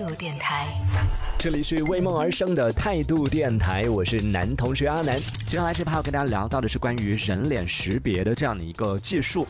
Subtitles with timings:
[0.00, 0.66] 度电台，
[1.38, 5.20] 这里是为梦而生的态度电台，我是男同学阿南。
[5.46, 9.46] 接下来这趴要跟大家聊到的是关于人脸识别的这样的一个技术。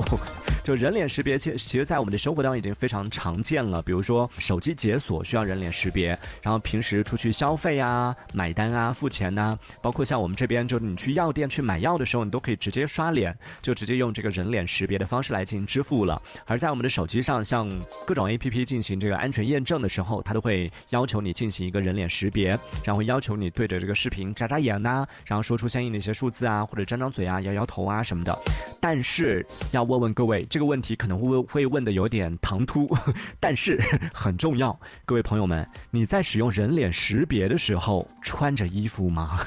[0.62, 3.80] 就人脸识别，其其实，在我们的生活当中已经非常常见了。
[3.82, 6.08] 比如说，手机解锁需要人脸识别，
[6.42, 16.20] 然后平时出去消费啊、买单啊、付钱呐，包括像我们这边，就是你去药店去买药的时候，你都可以直接刷脸，就直接用这个人脸识别的方式来进行支付了。
[16.46, 17.68] 而在我们的手机上，像
[18.06, 28.38] 各种 APP 进行这个安全验证的时候，它都会要求你进行一个人脸识别，然后要求你对着这个视频眨眨眼呐，然后说出相应的一些数字啊，或者张张嘴啊、摇摇头啊什么的。
[28.80, 32.88] 但是要问问各位，这个问题可能会会问的有点唐突，
[33.38, 33.78] 但是
[34.14, 34.78] 很重要。
[35.04, 39.38] 各位朋友们，你在使用人脸识别的时候穿着衣服吗？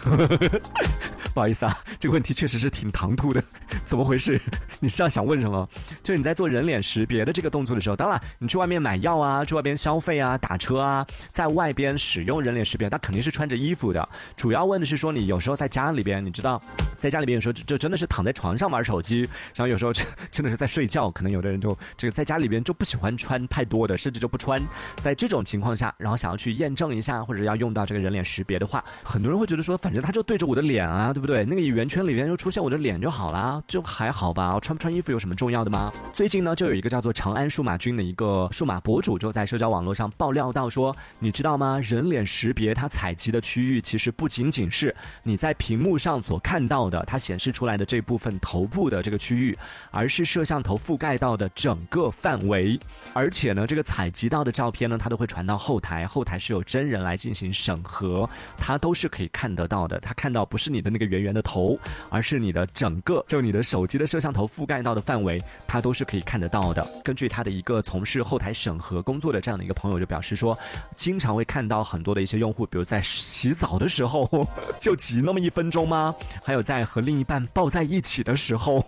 [1.33, 3.43] 不好意思啊，这个问题确实是挺唐突的，
[3.85, 4.39] 怎么回事？
[4.83, 5.65] 你是要想问什么？
[6.03, 14.09] 就你在做人脸识别的这个动作的时候，当然你去外面买药啊，去外边消费啊，打车啊，在外边使用人脸识别，那肯定是穿着衣服的。
[14.35, 16.61] 主要问的是说，你有时候在家里边，你知道，
[16.97, 19.21] 在家里边有时候就真的是躺在床上玩手机，
[19.55, 24.61] 然后有时候真的是在睡觉，可能有的人就这个在家里边就不喜欢穿太多的，甚至就不穿。
[24.97, 31.45] 在这种情况下，然后想要去验证一下，或者要用到这个人脸识别的话，很多人会觉得说，反正他就对着我的脸啊，对不对？
[31.45, 34.59] 那个圆圈里边就出现我的脸就好了，就还好吧？
[34.59, 35.91] 穿穿衣服有什么重要的吗？
[36.13, 41.79] 最近呢，就有一个叫做长安数码君的一个数码博主，就在社交网络上爆料到说，你知道吗？
[41.83, 49.57] 人脸识别它采集的区域其实不仅仅是你在屏幕上所看到的，它显示出来的这部分头部的这个区域，
[49.91, 52.79] 而是摄像头覆盖到的整个范围。
[53.13, 59.99] 而且呢，这个采集到的照片呢，它都会传到后台，后台是有真人来进行审核，它都是可以看得到的。
[59.99, 61.77] 它看到不是你的那个圆圆的头，
[62.09, 66.85] 而是你的整个，就你的手机的摄像头覆覆盖到的范围，他都是可以看得到的。
[67.03, 70.57] 根据他的一个从事后台审核工作的这样的一个朋友就表示说，
[70.95, 74.47] 经常会看到很多的一些用户，比如在洗澡的时候
[74.79, 76.15] 就挤那么一分钟吗？
[76.41, 78.81] 还有在和另一半抱在一起的时候。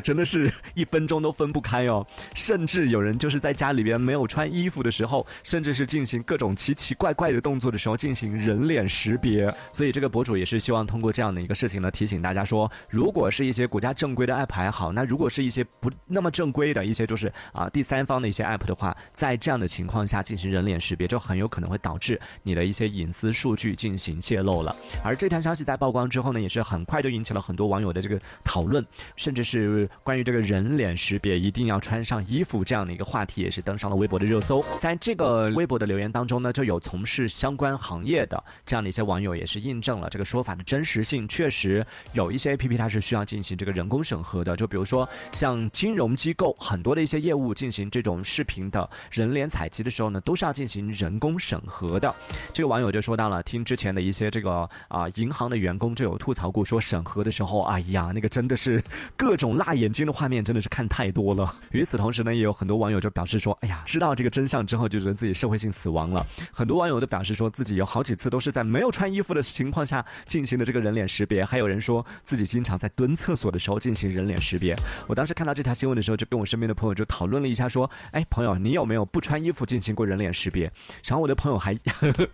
[0.00, 9.52] 真的是 一分钟都分不开哦，甚至有人就是在家里边没有穿衣服的时候，甚至是进行各种奇奇怪怪的动作的时候进行人脸识别。
[9.72, 24.74] 所以这个博主也是希望通过这样的一个事情呢，提醒大家说，如果是一些国家正规的 app 还好，那如果是一些不那么正规的一些就是啊第三方的一些 app 的话，在这样的情况下进行人脸识别，就很有可能会导致你的一些隐私数据进行泄露了。
[25.04, 28.84] 而这条消息在曝光之后呢，也是很快就引起了很多网友的这个讨论，
[29.16, 29.87] 甚至是。
[30.02, 34.64] 关于这个人脸识别一定要穿上衣服这样的一个话题，也是登上了微博的热搜。
[34.80, 41.26] 在这个微博的留言当中呢，就有从事相关行业的这样的一些网友，也是印证了这个说法的真实性。
[41.28, 52.14] 确实有一些 APP 它是需要进行这个人工审核的，就比如说像金融机构很多的一些业务进行这种视频的人脸采集的时候呢，都是要进行人工审核的。
[52.52, 58.82] 这个网友就说到了，听之前的一些这个啊银行的员工就有吐槽过，说审核的时候，哎呀，那个真的是
[59.16, 61.54] 各种辣大眼睛的画面真的是看太多了。
[61.72, 74.74] 与此同时呢，也有很多网友就表示说：“哎呀，知道这个真相之后，就觉得自己社会性死亡了。”很多网友都表示说自己有好几次都是在没有穿衣服的情况下进行的这个人脸识别，还有人说自己经常在蹲厕所的时候进行人脸识别。
[75.06, 80.72] 我当时看到这条新闻的时候，就跟我身边的朋友就讨论了一下，说：“哎，朋友，你有没有不穿衣服进行过人脸识别？”
[81.04, 81.74] 然后我的朋友还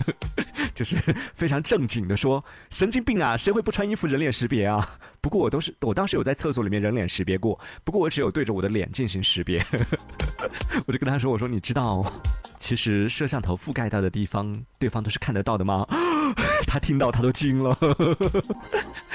[0.72, 0.96] 就是
[1.34, 4.88] 非常正经的说：“神经病啊，谁会不穿衣服人脸识别啊？”
[5.20, 7.58] 不过我都是我当时有在厕所里面人脸识别过。
[7.82, 9.64] 不过我只有对着我的脸进行识别，
[10.86, 12.04] 我就跟他说：“我说你知道，
[12.56, 15.86] 其实摄像头覆盖到的地方，对方都是看得到的吗？”
[16.66, 17.76] 他听到他都惊了，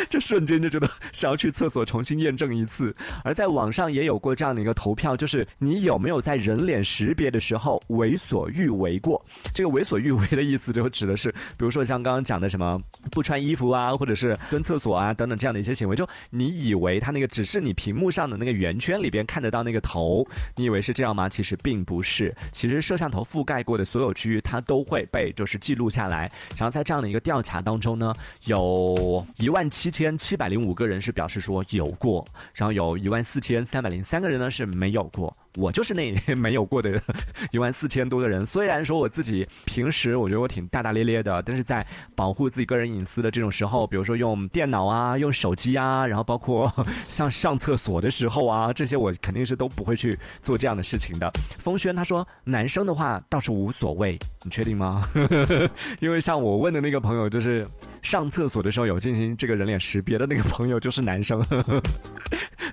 [0.10, 2.96] 这瞬间就觉得想要去厕所重新验证一次。
[3.24, 9.24] 而在网上也有过这样的一个投票，就是你有没有在人脸识别的时候为所欲为过？
[9.54, 12.82] 这个为所欲为的意思就指的是，比如说像刚刚讲的什么
[13.12, 21.30] 不穿衣服啊，或者是蹲厕所啊等等这样的一些行为，就你以为他那个只是你屏幕上的那个圆圈里边看得到那个头，你以为是这样吗？
[21.30, 28.14] 其实并不是，其实摄像头覆盖过的所有区域，它都会被就是记录下来，然后在这样的一个调查当中呢，
[28.46, 32.26] 有一万七千千七百零五个人是表示说有过，
[32.56, 35.36] 然后有一万四千三百零三个人呢是没有过。
[35.56, 37.02] 我就是那没有过的
[37.52, 38.46] 一万四千多个人。
[38.46, 41.86] 虽然说我自己平时我觉得我挺大大咧咧的，但是在
[42.16, 46.72] 保护自己个人隐私的这种时候，比如说用电脑啊、用手机啊，然后包括
[47.08, 51.32] 像上厕所的时候啊，这些我肯定是都不会去做这样的事情的。
[51.58, 55.08] 风轩他说，男生的话倒是无所谓，你确定吗？
[56.00, 57.68] 因为像我问的那个朋友，就是
[58.02, 61.44] 上厕所的时候有进行这个人脸识别的那个朋友，就是男生。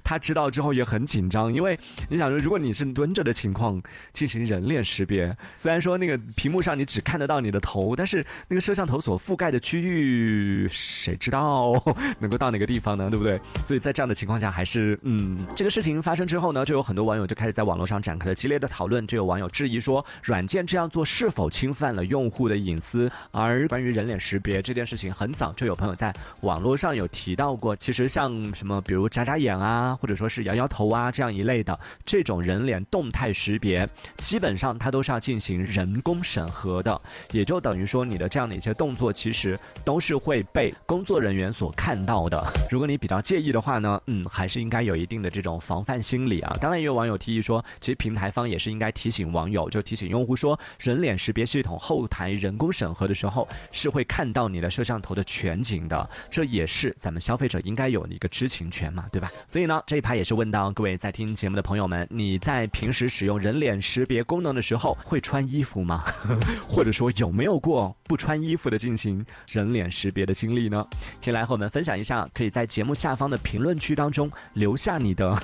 [0.06, 1.76] 他知道之后也很紧张，因为
[2.08, 3.82] 你想说，如果你是蹲着的情况
[4.12, 11.72] 进行人脸识别，虽然说那个屏幕上你只看得到你的头，但是那个摄像头所覆盖的区域，谁知道
[12.20, 13.10] 能够到哪个地方呢？
[13.10, 13.36] 对不对？
[13.64, 23.10] 所以在这样的情况下，还是嗯，这个事情发生之后呢，就有很多网友就开始在网络上展开了激烈的讨论，就有网友质疑说，软件这样做是否侵犯了用户的隐私？
[23.32, 33.88] 而关于人脸识别这件事情，很早就有朋友在网络上有提到过，其实像什么，比如眨眨眼啊，或者说是摇摇头啊这样一类的这种人脸动态识别，
[34.18, 37.00] 基本上它都是要进行人工审核的，
[37.32, 42.42] 也就等于说你的这样的一些动作，其实都是会被工作人员所看到的。
[42.70, 46.56] 如果你比较介意的话呢，嗯，还是应该有一定的这种防范心理啊。
[46.60, 59.30] 当然，也有网友提议说，其实平台方也是应该提醒网友，就提醒用户说，人脸识别系统后台人工审核的时候是会看到你的摄像头的全景的，这也是咱们消费者应该有的一个知情权嘛，对吧？
[59.48, 66.02] 所以呢，这一排也是问到各位在听节目的朋友们，你在平时使用人脸识别功能的时候会穿衣服吗？
[66.66, 70.84] 或者说有没有过不穿衣服的进行人脸识别的经历呢？
[71.22, 75.40] 可以来和我们分享一下，可以在节目下方的评论区当中留下你的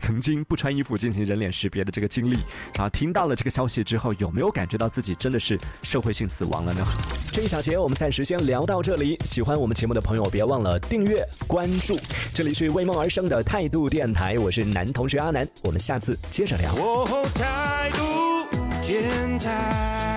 [0.00, 2.38] 曾经不穿衣服进行人脸识别的这个经历。
[2.74, 6.82] 然后听到了这个消息之后，有没有感觉到自己真的是社会性死亡了呢？
[7.30, 9.18] 这一小节我们暂时先聊到这里。
[9.22, 11.98] 喜欢我们节目的朋友，别忘了订阅关注。
[12.32, 16.74] 这里是为梦而生的态度电台，我是男同学阿南，我们下次接着聊。
[17.34, 18.46] 态度
[18.86, 20.11] 电台。